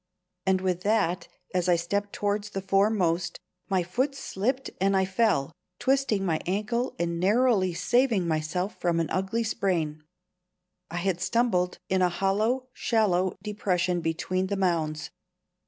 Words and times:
And 0.47 0.61
with 0.61 0.81
that, 0.81 1.27
as 1.53 1.69
I 1.69 1.75
stepped 1.75 2.11
towards 2.11 2.49
the 2.49 2.61
foremost, 2.63 3.39
my 3.69 3.83
foot 3.83 4.15
slipped 4.15 4.71
and 4.81 4.97
I 4.97 5.05
fell, 5.05 5.51
twisting 5.77 6.25
my 6.25 6.39
ankle 6.47 6.95
and 6.97 7.19
narrowly 7.19 7.75
saving 7.75 8.27
myself 8.27 8.75
from 8.81 8.99
an 8.99 9.11
ugly 9.11 9.43
sprain. 9.43 10.03
I 10.89 10.97
had 10.97 11.21
stumbled 11.21 11.77
in 11.87 12.01
a 12.01 12.09
hollow, 12.09 12.69
shallow 12.73 13.35
depression 13.43 14.01
between 14.01 14.47
the 14.47 14.57
mounds. 14.57 15.11